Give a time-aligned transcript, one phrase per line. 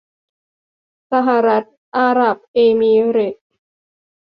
[1.11, 1.63] สหรัฐ
[1.97, 3.45] อาหรับเอมิเรตส์